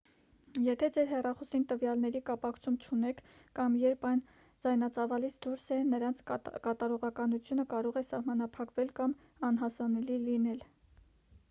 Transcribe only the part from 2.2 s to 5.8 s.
կապակցում չունեք կամ երբ այն ձայնածավալից դուրս է